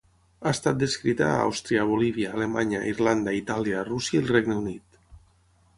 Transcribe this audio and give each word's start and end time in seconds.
Ha 0.45 0.51
estat 0.51 0.77
descrita 0.83 1.27
a 1.33 1.43
Àustria, 1.49 1.83
Bolívia, 1.91 2.33
Alemanya, 2.39 2.81
Irlanda, 2.95 3.37
Itàlia, 3.43 3.87
Rússia 3.93 4.19
i 4.19 4.23
el 4.25 4.33
Regne 4.37 4.61
Unit. 4.65 5.03